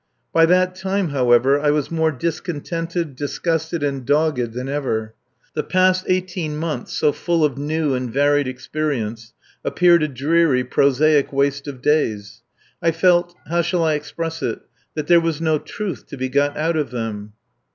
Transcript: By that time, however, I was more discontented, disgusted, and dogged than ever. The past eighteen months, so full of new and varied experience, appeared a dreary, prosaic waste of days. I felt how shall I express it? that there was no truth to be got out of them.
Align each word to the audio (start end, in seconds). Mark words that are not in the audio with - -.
By 0.33 0.47
that 0.47 0.73
time, 0.73 1.09
however, 1.09 1.59
I 1.59 1.69
was 1.69 1.91
more 1.91 2.11
discontented, 2.11 3.15
disgusted, 3.15 3.83
and 3.83 4.03
dogged 4.03 4.53
than 4.53 4.67
ever. 4.67 5.13
The 5.53 5.61
past 5.61 6.05
eighteen 6.07 6.57
months, 6.57 6.91
so 6.93 7.11
full 7.11 7.45
of 7.45 7.55
new 7.59 7.93
and 7.93 8.11
varied 8.11 8.47
experience, 8.47 9.33
appeared 9.63 10.01
a 10.01 10.07
dreary, 10.07 10.63
prosaic 10.63 11.31
waste 11.31 11.67
of 11.67 11.83
days. 11.83 12.41
I 12.81 12.89
felt 12.89 13.35
how 13.47 13.61
shall 13.61 13.83
I 13.83 13.93
express 13.93 14.41
it? 14.41 14.61
that 14.95 15.05
there 15.05 15.21
was 15.21 15.39
no 15.39 15.59
truth 15.59 16.07
to 16.07 16.17
be 16.17 16.29
got 16.29 16.57
out 16.57 16.75
of 16.77 16.89
them. 16.89 17.33